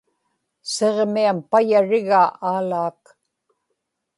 Siġmiam 0.73 1.37
payarigaa 1.49 2.27
Aalaak 2.49 3.01